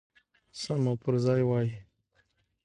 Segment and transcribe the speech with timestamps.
[0.61, 1.67] سم او پرځای وای.